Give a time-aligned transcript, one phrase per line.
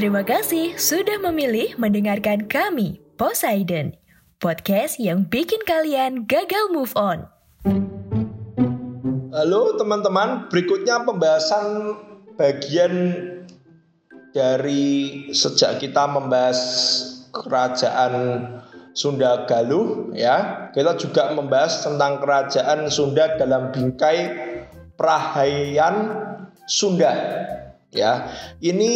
[0.00, 3.92] Terima kasih sudah memilih mendengarkan kami, Poseidon.
[4.40, 7.28] Podcast yang bikin kalian gagal move on.
[9.28, 12.00] Halo teman-teman, berikutnya pembahasan
[12.40, 13.12] bagian
[14.32, 16.56] dari sejak kita membahas
[17.36, 18.56] kerajaan
[18.96, 20.72] Sunda Galuh ya.
[20.72, 24.32] Kita juga membahas tentang kerajaan Sunda dalam bingkai
[24.96, 26.24] Prahayan
[26.64, 27.12] Sunda.
[27.90, 28.30] Ya,
[28.62, 28.92] ini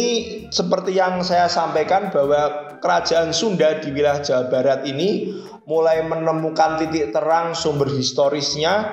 [0.55, 5.35] seperti yang saya sampaikan bahwa kerajaan Sunda di wilayah Jawa Barat ini
[5.67, 8.87] mulai menemukan titik terang sumber historisnya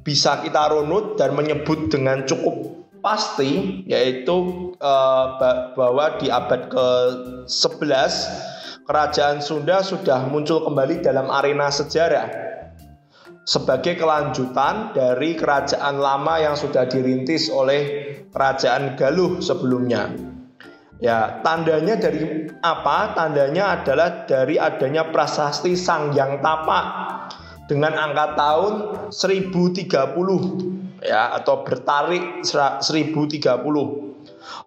[0.00, 8.12] bisa kita runut dan menyebut dengan cukup pasti yaitu eh, ba- bahwa di abad ke-11
[8.88, 12.49] kerajaan Sunda sudah muncul kembali dalam arena sejarah
[13.44, 17.82] sebagai kelanjutan dari kerajaan lama yang sudah dirintis oleh
[18.30, 20.12] kerajaan Galuh sebelumnya.
[21.00, 23.16] Ya, tandanya dari apa?
[23.16, 26.80] Tandanya adalah dari adanya prasasti Sang Yang Tapa
[27.64, 28.74] dengan angka tahun
[29.08, 34.12] 1030 ya atau bertarik sera- 1030.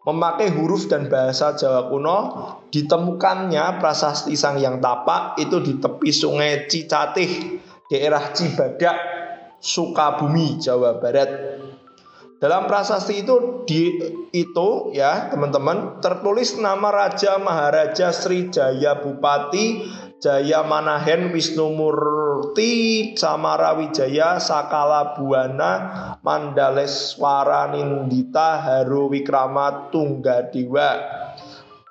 [0.04, 2.18] Memakai huruf dan bahasa Jawa kuno,
[2.74, 7.62] ditemukannya prasasti Sang Yang Tapa itu di tepi Sungai Cicatih,
[7.94, 8.98] daerah Cibadak,
[9.62, 11.30] Sukabumi, Jawa Barat.
[12.42, 14.04] Dalam prasasti itu di
[14.36, 19.88] itu ya teman-teman tertulis nama Raja Maharaja Sri Jaya Bupati
[20.20, 25.72] Jaya Manahen Wisnu Murti Samara Wijaya Sakala Buana
[26.20, 31.00] Mandaleswara Nindita Haru Wikrama Tunggadewa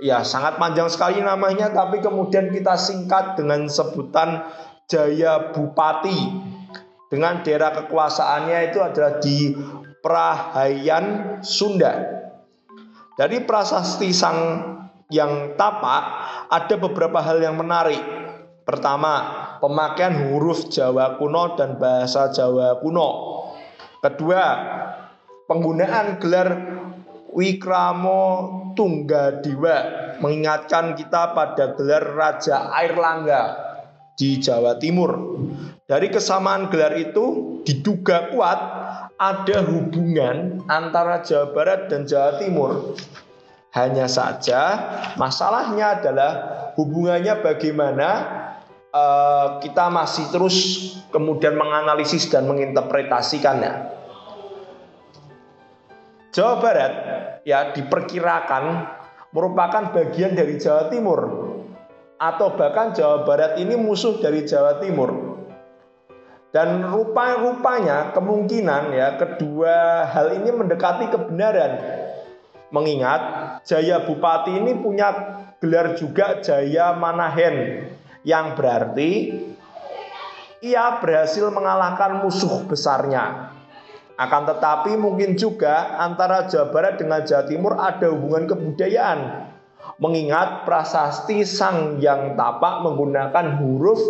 [0.04, 4.44] Ya sangat panjang sekali namanya tapi kemudian kita singkat dengan sebutan
[4.92, 6.20] Jaya Bupati
[7.08, 9.56] dengan daerah kekuasaannya itu adalah di
[10.04, 12.20] Prahayan Sunda.
[13.16, 14.40] Dari prasasti Sang
[15.08, 16.02] yang tapak
[16.52, 18.00] ada beberapa hal yang menarik.
[18.68, 19.32] Pertama,
[19.64, 23.08] pemakaian huruf Jawa kuno dan bahasa Jawa kuno.
[24.04, 24.44] Kedua,
[25.48, 26.48] penggunaan gelar
[27.32, 28.20] Wikramo
[28.76, 29.76] Tunggadewa
[30.20, 33.71] mengingatkan kita pada gelar Raja Airlangga
[34.16, 35.38] di Jawa Timur.
[35.86, 38.60] Dari kesamaan gelar itu diduga kuat
[39.16, 42.96] ada hubungan antara Jawa Barat dan Jawa Timur.
[43.72, 44.60] Hanya saja
[45.16, 46.30] masalahnya adalah
[46.76, 48.08] hubungannya bagaimana
[48.92, 50.56] eh, kita masih terus
[51.08, 54.02] kemudian menganalisis dan menginterpretasikannya.
[56.32, 56.92] Jawa Barat
[57.44, 58.64] ya diperkirakan
[59.36, 61.41] merupakan bagian dari Jawa Timur
[62.22, 65.34] atau bahkan Jawa Barat ini musuh dari Jawa Timur.
[66.54, 71.80] Dan rupa-rupanya kemungkinan ya kedua hal ini mendekati kebenaran.
[72.72, 73.20] Mengingat
[73.68, 75.12] Jaya Bupati ini punya
[75.60, 77.88] gelar juga Jaya Manahen
[78.24, 79.34] yang berarti
[80.62, 83.50] ia berhasil mengalahkan musuh besarnya.
[84.14, 89.51] Akan tetapi mungkin juga antara Jawa Barat dengan Jawa Timur ada hubungan kebudayaan.
[90.00, 94.00] Mengingat prasasti Sang Yang Tapak menggunakan huruf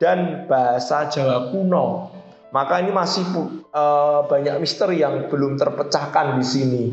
[0.00, 2.08] dan bahasa Jawa kuno.
[2.54, 3.26] Maka ini masih
[3.74, 6.84] eh, banyak misteri yang belum terpecahkan di sini.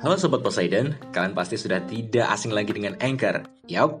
[0.00, 3.44] Halo Sobat Poseidon, kalian pasti sudah tidak asing lagi dengan Anchor.
[3.68, 4.00] Yap,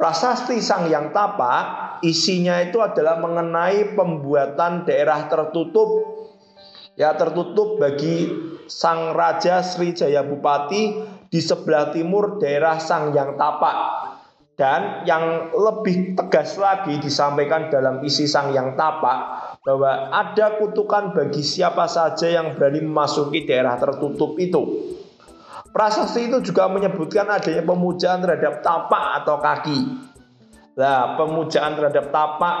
[0.00, 1.62] Prasasti Sang Yang Tapak
[2.00, 6.16] isinya itu adalah mengenai pembuatan daerah tertutup
[6.96, 8.32] ya tertutup bagi
[8.64, 13.76] Sang Raja Srijaya Bupati di sebelah timur daerah Sang Yang Tapak.
[14.56, 19.18] Dan yang lebih tegas lagi disampaikan dalam isi Sang Yang Tapak
[19.64, 24.96] bahwa ada kutukan bagi siapa saja yang berani memasuki daerah tertutup itu.
[25.70, 29.80] Prasasti itu juga menyebutkan adanya pemujaan terhadap tapak atau kaki.
[30.74, 32.56] Nah, pemujaan terhadap tapak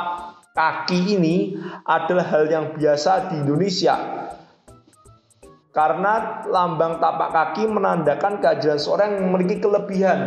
[0.54, 3.98] kaki ini adalah hal yang biasa di Indonesia.
[5.70, 10.18] Karena lambang tapak kaki menandakan keajaran seorang yang memiliki kelebihan.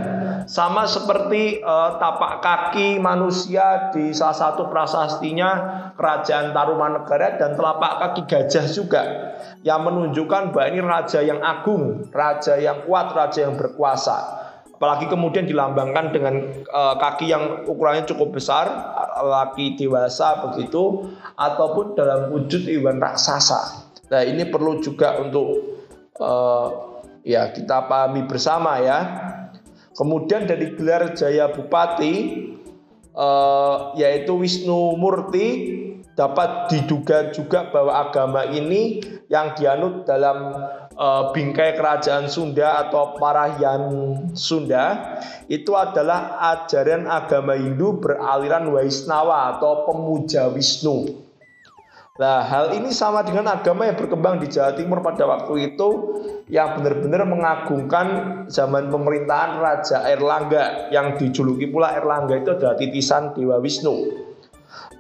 [0.48, 5.52] Sama seperti uh, tapak kaki manusia di salah satu prasastinya
[6.00, 9.04] Kerajaan Tarumanegara dan telapak kaki gajah juga
[9.68, 14.48] yang menunjukkan bahwa ini raja yang agung, raja yang kuat, raja yang berkuasa.
[14.80, 16.40] Apalagi kemudian dilambangkan dengan
[16.72, 18.72] uh, kaki yang ukurannya cukup besar,
[19.20, 23.83] laki dewasa begitu, ataupun dalam wujud iwan raksasa.
[24.14, 25.82] Nah ini perlu juga untuk
[26.22, 26.68] uh,
[27.26, 29.00] ya kita pahami bersama ya.
[29.98, 32.46] Kemudian dari gelar Jaya Bupati
[33.18, 35.82] uh, yaitu Wisnu Murti
[36.14, 39.02] dapat diduga juga bahwa agama ini
[39.34, 40.54] yang dianut dalam
[40.94, 43.82] uh, bingkai kerajaan Sunda atau Parahyan
[44.38, 45.18] Sunda
[45.50, 51.23] itu adalah ajaran agama Hindu beraliran Waisnawa atau pemuja Wisnu.
[52.14, 55.90] Nah, hal ini sama dengan agama yang berkembang di Jawa Timur pada waktu itu
[56.46, 58.08] yang benar-benar mengagungkan
[58.54, 64.14] zaman pemerintahan Raja Erlangga yang dijuluki pula Erlangga itu adalah titisan Dewa Wisnu.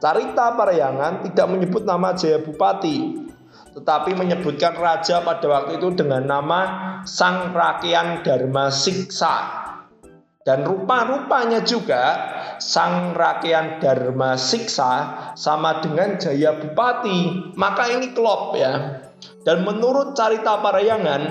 [0.02, 3.30] Carita Parayangan tidak menyebut nama Jaya Bupati,
[3.78, 6.60] tetapi menyebutkan raja pada waktu itu dengan nama
[7.06, 9.64] Sang Rakyat Dharma Siksa.
[10.44, 12.20] Dan rupa-rupanya juga
[12.60, 14.92] sang rakyat Dharma Siksa
[15.40, 17.56] sama dengan Jaya Bupati.
[17.56, 19.00] Maka ini klop ya.
[19.48, 21.22] Dan menurut cerita Parayangan,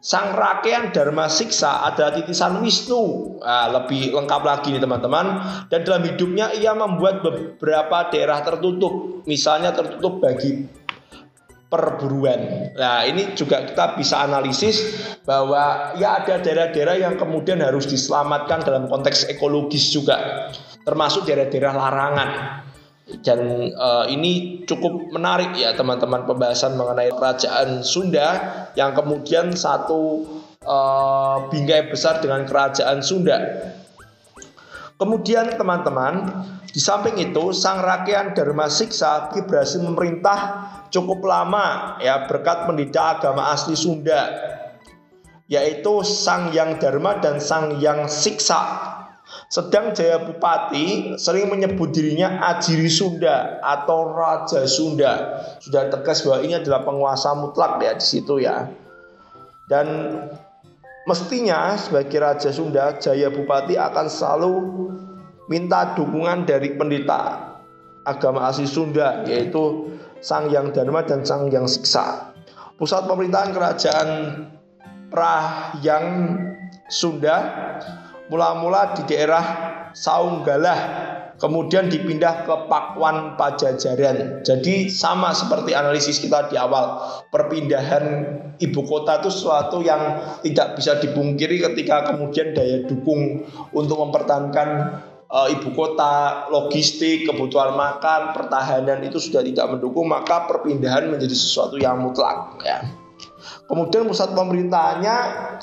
[0.00, 3.36] sang rakyat Dharma Siksa adalah titisan Wisnu.
[3.44, 5.26] Nah, lebih lengkap lagi nih teman-teman.
[5.68, 9.24] Dan dalam hidupnya ia membuat beberapa daerah tertutup.
[9.28, 10.83] Misalnya tertutup bagi
[11.74, 12.70] perburuan.
[12.78, 14.94] Nah, ini juga kita bisa analisis
[15.26, 20.46] bahwa ya ada daerah-daerah yang kemudian harus diselamatkan dalam konteks ekologis juga,
[20.86, 22.30] termasuk daerah-daerah larangan.
[23.20, 28.28] Dan uh, ini cukup menarik ya teman-teman pembahasan mengenai kerajaan Sunda
[28.78, 30.24] yang kemudian satu
[30.62, 33.36] uh, bingkai besar dengan kerajaan Sunda.
[34.94, 36.30] Kemudian teman-teman,
[36.70, 43.50] di samping itu sang rakyat Dharma Siksa berhasil memerintah cukup lama ya berkat pendidik agama
[43.50, 44.54] asli Sunda
[45.48, 48.90] yaitu Sang Yang Dharma dan Sang Yang Siksa.
[49.48, 55.40] Sedang Jaya Bupati sering menyebut dirinya Ajiri Sunda atau Raja Sunda.
[55.62, 58.68] Sudah tegas bahwa ini adalah penguasa mutlak ya di situ ya.
[59.64, 59.86] Dan
[61.08, 64.52] mestinya sebagai Raja Sunda, Jaya Bupati akan selalu
[65.48, 67.54] minta dukungan dari pendeta
[68.04, 69.92] agama asli Sunda yaitu
[70.24, 72.32] Sang Yang Dharma dan Sang Yang Siksa.
[72.80, 74.08] Pusat pemerintahan kerajaan
[75.12, 76.08] Prahyang
[76.88, 77.36] Sunda
[78.28, 79.44] mula-mula di daerah
[79.94, 80.80] Saunggalah
[81.38, 84.42] kemudian dipindah ke Pakuan Pajajaran.
[84.42, 86.98] Jadi sama seperti analisis kita di awal,
[87.30, 88.04] perpindahan
[88.58, 94.98] ibu kota itu sesuatu yang tidak bisa dipungkiri ketika kemudian daya dukung untuk mempertahankan
[95.34, 101.74] e, ibu kota, logistik, kebutuhan makan, pertahanan itu sudah tidak mendukung, maka perpindahan menjadi sesuatu
[101.74, 102.86] yang mutlak ya.
[103.66, 105.16] Kemudian pusat pemerintahannya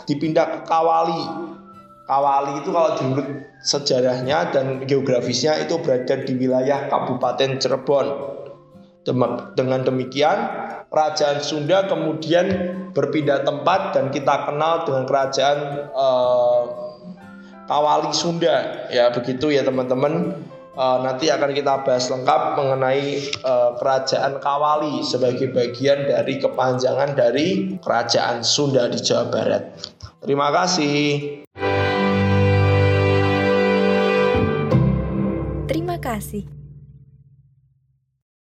[0.10, 1.24] dipindah ke Kawali.
[2.10, 3.28] Kawali itu kalau diurut
[3.62, 8.08] sejarahnya dan geografisnya itu berada di wilayah Kabupaten Cirebon.
[9.58, 10.38] Dengan demikian,
[10.92, 12.46] Kerajaan Sunda kemudian
[12.92, 15.58] berpindah tempat dan kita kenal dengan Kerajaan
[15.90, 16.50] eh,
[17.72, 20.36] Kawali Sunda ya begitu ya teman-teman
[20.75, 27.80] uh, nanti akan kita bahas lengkap mengenai uh, kerajaan Kawali sebagai bagian dari kepanjangan dari
[27.80, 29.63] kerajaan Sunda di Jawa Barat.
[30.20, 31.00] Terima kasih.
[35.72, 36.61] Terima kasih.